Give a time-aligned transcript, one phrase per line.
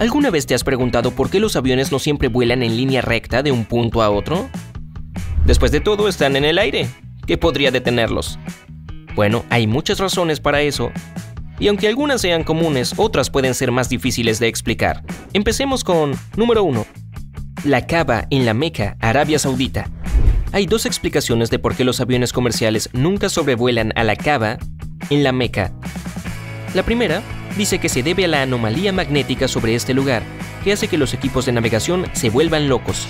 [0.00, 3.42] ¿Alguna vez te has preguntado por qué los aviones no siempre vuelan en línea recta
[3.42, 4.48] de un punto a otro?
[5.44, 6.88] Después de todo, están en el aire.
[7.26, 8.38] ¿Qué podría detenerlos?
[9.14, 10.90] Bueno, hay muchas razones para eso,
[11.58, 15.04] y aunque algunas sean comunes, otras pueden ser más difíciles de explicar.
[15.34, 16.86] Empecemos con número 1.
[17.64, 19.90] La Cava en la Meca, Arabia Saudita.
[20.52, 24.56] Hay dos explicaciones de por qué los aviones comerciales nunca sobrevuelan a la Cava
[25.10, 25.72] en la Meca.
[26.72, 27.22] La primera
[27.56, 30.22] dice que se debe a la anomalía magnética sobre este lugar,
[30.64, 33.06] que hace que los equipos de navegación se vuelvan locos.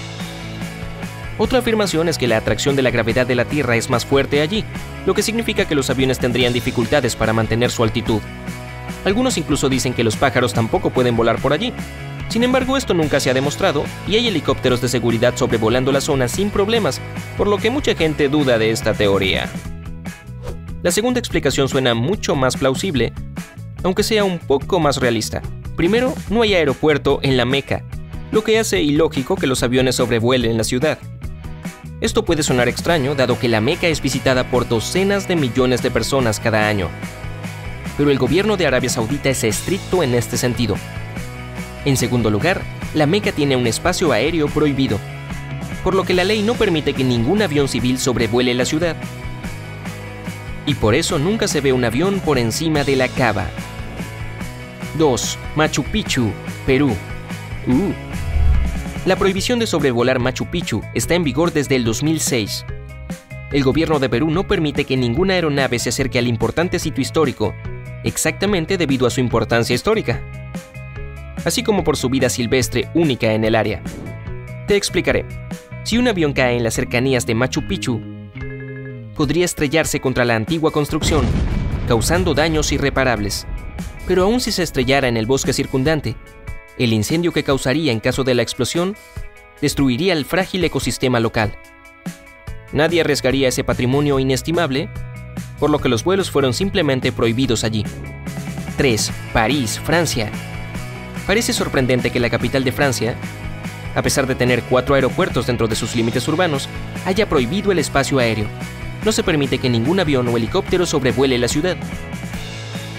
[1.38, 4.42] Otra afirmación es que la atracción de la gravedad de la Tierra es más fuerte
[4.42, 4.64] allí,
[5.06, 8.20] lo que significa que los aviones tendrían dificultades para mantener su altitud.
[9.04, 11.72] Algunos incluso dicen que los pájaros tampoco pueden volar por allí.
[12.28, 16.28] Sin embargo, esto nunca se ha demostrado y hay helicópteros de seguridad sobrevolando la zona
[16.28, 17.00] sin problemas,
[17.38, 19.48] por lo que mucha gente duda de esta teoría.
[20.82, 23.12] La segunda explicación suena mucho más plausible,
[23.82, 25.42] aunque sea un poco más realista.
[25.76, 27.82] Primero, no hay aeropuerto en la Meca,
[28.32, 30.98] lo que hace ilógico que los aviones sobrevuelen la ciudad.
[32.00, 35.90] Esto puede sonar extraño dado que la Meca es visitada por docenas de millones de
[35.90, 36.88] personas cada año,
[37.96, 40.76] pero el gobierno de Arabia Saudita es estricto en este sentido.
[41.84, 42.62] En segundo lugar,
[42.94, 44.98] la Meca tiene un espacio aéreo prohibido,
[45.84, 48.96] por lo que la ley no permite que ningún avión civil sobrevuele la ciudad.
[50.66, 53.48] Y por eso nunca se ve un avión por encima de la cava.
[54.94, 55.38] 2.
[55.56, 56.30] Machu Picchu,
[56.66, 56.90] Perú.
[57.66, 57.92] Uh.
[59.06, 62.64] La prohibición de sobrevolar Machu Picchu está en vigor desde el 2006.
[63.52, 67.54] El gobierno de Perú no permite que ninguna aeronave se acerque al importante sitio histórico
[68.04, 70.22] exactamente debido a su importancia histórica,
[71.44, 73.82] así como por su vida silvestre única en el área.
[74.66, 75.26] Te explicaré.
[75.84, 78.00] Si un avión cae en las cercanías de Machu Picchu,
[79.16, 81.24] podría estrellarse contra la antigua construcción,
[81.88, 83.46] causando daños irreparables.
[84.06, 86.16] Pero aún si se estrellara en el bosque circundante,
[86.78, 88.96] el incendio que causaría en caso de la explosión
[89.60, 91.56] destruiría el frágil ecosistema local.
[92.72, 94.88] Nadie arriesgaría ese patrimonio inestimable
[95.60, 97.84] por lo que los vuelos fueron simplemente prohibidos allí.
[98.78, 99.12] 3.
[99.32, 100.30] París, Francia.
[101.26, 103.14] Parece sorprendente que la capital de Francia,
[103.94, 106.68] a pesar de tener cuatro aeropuertos dentro de sus límites urbanos,
[107.04, 108.46] haya prohibido el espacio aéreo.
[109.04, 111.76] No se permite que ningún avión o helicóptero sobrevuele la ciudad.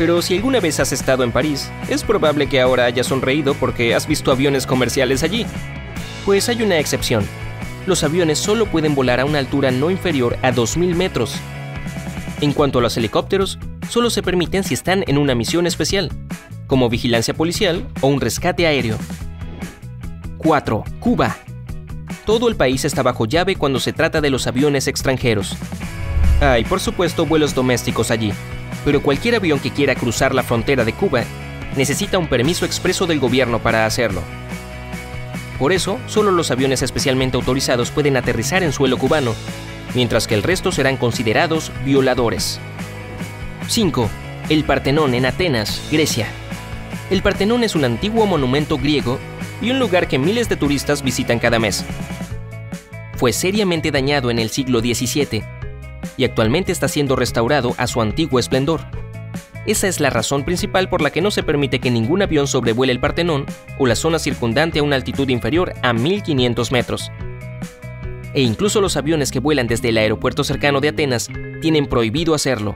[0.02, 3.94] Pero si alguna vez has estado en París, es probable que ahora hayas sonreído porque
[3.94, 5.46] has visto aviones comerciales allí.
[6.26, 7.24] Pues hay una excepción.
[7.86, 11.36] Los aviones solo pueden volar a una altura no inferior a 2.000 metros,
[12.42, 16.10] en cuanto a los helicópteros, solo se permiten si están en una misión especial,
[16.66, 18.98] como vigilancia policial o un rescate aéreo.
[20.40, 20.84] 4.
[21.00, 21.38] Cuba.
[22.26, 25.56] Todo el país está bajo llave cuando se trata de los aviones extranjeros.
[26.40, 28.34] Hay, por supuesto, vuelos domésticos allí,
[28.86, 31.24] pero cualquier avión que quiera cruzar la frontera de Cuba
[31.76, 34.22] necesita un permiso expreso del gobierno para hacerlo.
[35.60, 39.36] Por eso, solo los aviones especialmente autorizados pueden aterrizar en suelo cubano
[39.94, 42.60] mientras que el resto serán considerados violadores.
[43.68, 44.10] 5.
[44.50, 46.28] El Partenón en Atenas, Grecia.
[47.10, 49.20] El Partenón es un antiguo monumento griego
[49.62, 51.86] y un lugar que miles de turistas visitan cada mes.
[53.18, 55.61] Fue seriamente dañado en el siglo XVII
[56.18, 58.82] y actualmente está siendo restaurado a su antiguo esplendor.
[59.66, 62.94] Esa es la razón principal por la que no se permite que ningún avión sobrevuele
[62.94, 63.46] el Partenón
[63.78, 67.12] o la zona circundante a una altitud inferior a 1500 metros
[68.34, 71.30] e incluso los aviones que vuelan desde el aeropuerto cercano de Atenas
[71.62, 72.76] tienen prohibido hacerlo.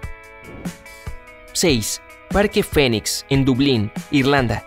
[1.54, 2.02] 6.
[2.30, 4.66] Parque Phoenix, en Dublín, Irlanda.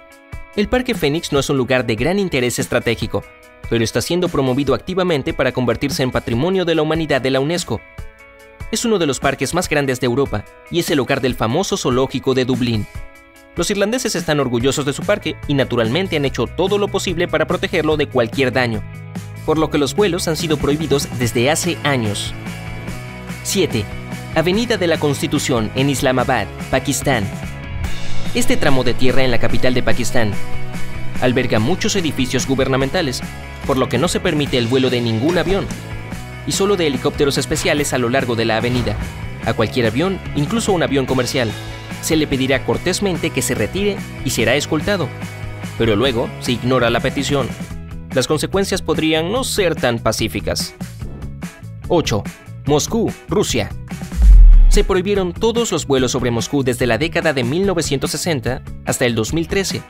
[0.56, 3.22] El Parque Phoenix no es un lugar de gran interés estratégico,
[3.68, 7.80] pero está siendo promovido activamente para convertirse en Patrimonio de la Humanidad de la UNESCO.
[8.70, 11.78] Es uno de los parques más grandes de Europa y es el hogar del famoso
[11.78, 12.86] zoológico de Dublín.
[13.56, 17.46] Los irlandeses están orgullosos de su parque y naturalmente han hecho todo lo posible para
[17.46, 18.82] protegerlo de cualquier daño,
[19.46, 22.34] por lo que los vuelos han sido prohibidos desde hace años.
[23.42, 23.84] 7.
[24.34, 27.24] Avenida de la Constitución en Islamabad, Pakistán.
[28.34, 30.32] Este tramo de tierra en la capital de Pakistán
[31.22, 33.22] alberga muchos edificios gubernamentales,
[33.66, 35.66] por lo que no se permite el vuelo de ningún avión,
[36.48, 38.96] y solo de helicópteros especiales a lo largo de la avenida.
[39.44, 41.52] A cualquier avión, incluso un avión comercial,
[42.02, 45.08] se le pedirá cortésmente que se retire y será escoltado.
[45.78, 47.48] Pero luego, si ignora la petición
[48.14, 50.74] las consecuencias podrían no ser tan pacíficas.
[51.88, 52.22] 8.
[52.66, 53.70] Moscú, Rusia.
[54.70, 59.82] Se prohibieron todos los vuelos sobre Moscú desde la década de 1960 hasta el 2013.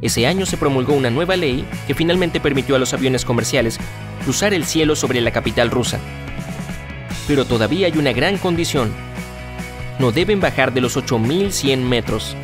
[0.00, 3.78] Ese año se promulgó una nueva ley que finalmente permitió a los aviones comerciales
[4.22, 6.00] cruzar el cielo sobre la capital rusa.
[7.26, 8.92] Pero todavía hay una gran condición.
[9.98, 12.36] No deben bajar de los 8.100 metros.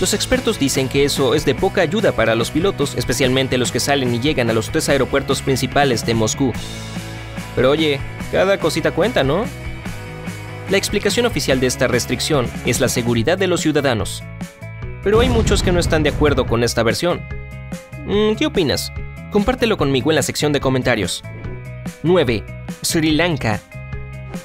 [0.00, 3.80] Los expertos dicen que eso es de poca ayuda para los pilotos, especialmente los que
[3.80, 6.52] salen y llegan a los tres aeropuertos principales de Moscú.
[7.54, 8.00] Pero oye,
[8.32, 9.44] cada cosita cuenta, ¿no?
[10.70, 14.22] La explicación oficial de esta restricción es la seguridad de los ciudadanos.
[15.04, 17.20] Pero hay muchos que no están de acuerdo con esta versión.
[18.06, 18.92] Mm, ¿Qué opinas?
[19.32, 21.24] Compártelo conmigo en la sección de comentarios.
[22.02, 22.44] 9.
[22.82, 23.62] Sri Lanka.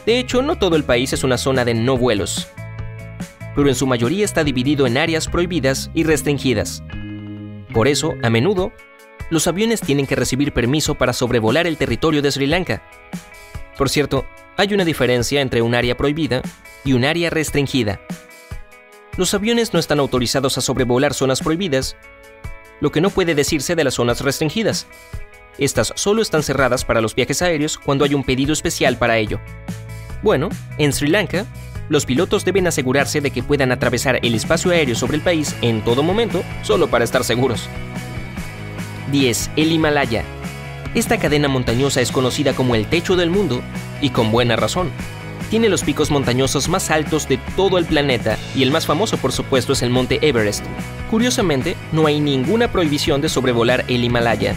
[0.05, 2.47] De hecho, no todo el país es una zona de no vuelos,
[3.53, 6.83] pero en su mayoría está dividido en áreas prohibidas y restringidas.
[7.73, 8.71] Por eso, a menudo,
[9.29, 12.81] los aviones tienen que recibir permiso para sobrevolar el territorio de Sri Lanka.
[13.77, 14.25] Por cierto,
[14.55, 16.41] hay una diferencia entre un área prohibida
[16.85, 17.99] y un área restringida.
[19.17, 21.97] Los aviones no están autorizados a sobrevolar zonas prohibidas,
[22.79, 24.87] lo que no puede decirse de las zonas restringidas.
[25.57, 29.39] Estas solo están cerradas para los viajes aéreos cuando hay un pedido especial para ello.
[30.21, 31.45] Bueno, en Sri Lanka,
[31.89, 35.83] los pilotos deben asegurarse de que puedan atravesar el espacio aéreo sobre el país en
[35.83, 37.69] todo momento, solo para estar seguros.
[39.11, 39.51] 10.
[39.55, 40.23] El Himalaya.
[40.95, 43.61] Esta cadena montañosa es conocida como el techo del mundo,
[44.01, 44.91] y con buena razón.
[45.49, 49.31] Tiene los picos montañosos más altos de todo el planeta, y el más famoso por
[49.31, 50.65] supuesto es el monte Everest.
[51.09, 54.55] Curiosamente, no hay ninguna prohibición de sobrevolar el Himalaya,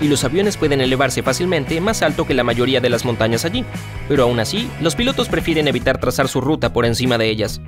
[0.00, 3.64] y los aviones pueden elevarse fácilmente más alto que la mayoría de las montañas allí,
[4.08, 7.60] pero aún así, los pilotos prefieren evitar trazar su ruta por encima de ellas.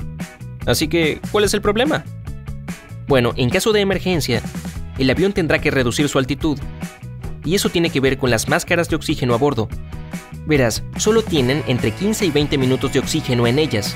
[0.67, 2.05] Así que, ¿cuál es el problema?
[3.07, 4.43] Bueno, en caso de emergencia,
[4.99, 6.59] el avión tendrá que reducir su altitud,
[7.45, 9.69] y eso tiene que ver con las máscaras de oxígeno a bordo.
[10.47, 13.95] Verás, solo tienen entre 15 y 20 minutos de oxígeno en ellas,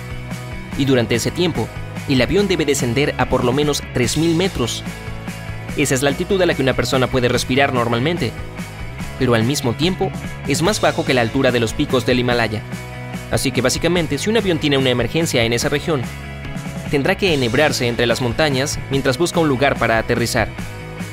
[0.77, 1.69] y durante ese tiempo,
[2.09, 4.83] el avión debe descender a por lo menos 3.000 metros,
[5.77, 8.33] esa es la altitud a la que una persona puede respirar normalmente,
[9.19, 10.11] pero al mismo tiempo
[10.49, 12.63] es más bajo que la altura de los picos del Himalaya.
[13.31, 16.03] Así que básicamente, si un avión tiene una emergencia en esa región,
[16.91, 20.49] tendrá que enhebrarse entre las montañas mientras busca un lugar para aterrizar.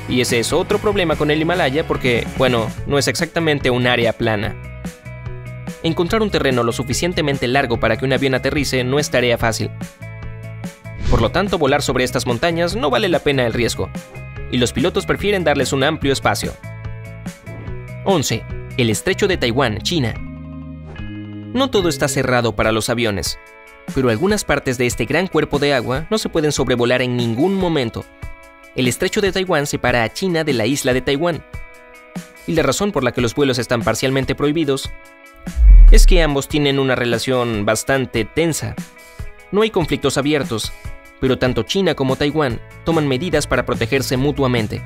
[0.08, 4.12] Y ese es otro problema con el Himalaya porque, bueno, no es exactamente un área
[4.12, 4.56] plana.
[5.88, 9.70] Encontrar un terreno lo suficientemente largo para que un avión aterrice no es tarea fácil.
[11.08, 13.88] Por lo tanto, volar sobre estas montañas no vale la pena el riesgo
[14.52, 16.52] y los pilotos prefieren darles un amplio espacio.
[18.04, 18.44] 11.
[18.76, 20.12] El estrecho de Taiwán, China.
[21.54, 23.38] No todo está cerrado para los aviones,
[23.94, 27.54] pero algunas partes de este gran cuerpo de agua no se pueden sobrevolar en ningún
[27.54, 28.04] momento.
[28.76, 31.42] El estrecho de Taiwán separa a China de la isla de Taiwán.
[32.46, 34.90] Y la razón por la que los vuelos están parcialmente prohibidos
[35.90, 38.74] es que ambos tienen una relación bastante tensa.
[39.50, 40.72] No hay conflictos abiertos,
[41.20, 44.82] pero tanto China como Taiwán toman medidas para protegerse mutuamente.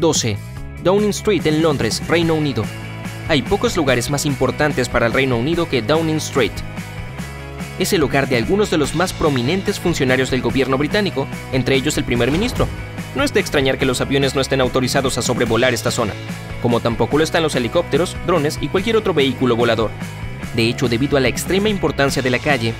[0.00, 0.36] 12.
[0.82, 2.64] Downing Street en Londres, Reino Unido.
[3.28, 6.52] Hay pocos lugares más importantes para el Reino Unido que Downing Street.
[7.78, 11.96] Es el hogar de algunos de los más prominentes funcionarios del gobierno británico, entre ellos
[11.98, 12.66] el primer ministro.
[13.14, 16.12] No es de extrañar que los aviones no estén autorizados a sobrevolar esta zona,
[16.62, 19.90] como tampoco lo están los helicópteros, drones y cualquier otro vehículo volador.
[20.54, 22.74] De hecho, debido a la extrema importancia de la calle,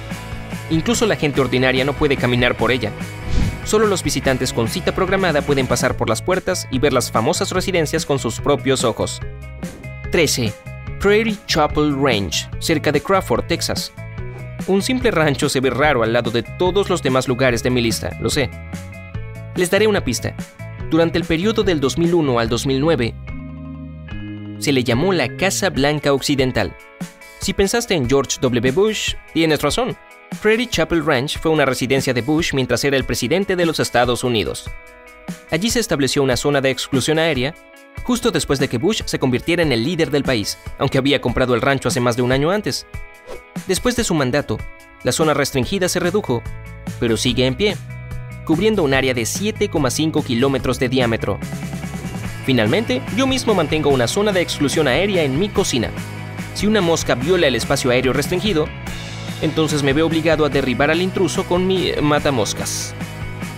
[0.70, 2.92] Incluso la gente ordinaria no puede caminar por ella.
[3.64, 7.50] Solo los visitantes con cita programada pueden pasar por las puertas y ver las famosas
[7.52, 9.20] residencias con sus propios ojos.
[10.10, 10.52] 13.
[11.00, 13.92] Prairie Chapel Range, cerca de Crawford, Texas.
[14.66, 17.80] Un simple rancho se ve raro al lado de todos los demás lugares de mi
[17.80, 18.50] lista, lo sé.
[19.58, 20.36] Les daré una pista.
[20.88, 23.12] Durante el periodo del 2001 al 2009,
[24.60, 26.76] se le llamó la Casa Blanca Occidental.
[27.40, 28.70] Si pensaste en George W.
[28.70, 29.96] Bush, tienes razón.
[30.40, 34.22] Prairie Chapel Ranch fue una residencia de Bush mientras era el presidente de los Estados
[34.22, 34.70] Unidos.
[35.50, 37.52] Allí se estableció una zona de exclusión aérea
[38.04, 41.56] justo después de que Bush se convirtiera en el líder del país, aunque había comprado
[41.56, 42.86] el rancho hace más de un año antes.
[43.66, 44.56] Después de su mandato,
[45.02, 46.44] la zona restringida se redujo,
[47.00, 47.76] pero sigue en pie,
[48.48, 51.38] cubriendo un área de 7,5 kilómetros de diámetro.
[52.46, 55.90] Finalmente, yo mismo mantengo una zona de exclusión aérea en mi cocina.
[56.54, 58.66] Si una mosca viola el espacio aéreo restringido,
[59.42, 62.94] entonces me veo obligado a derribar al intruso con mi matamoscas.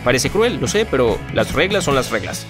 [0.03, 2.45] Parece cruel, lo sé, pero las reglas son las reglas.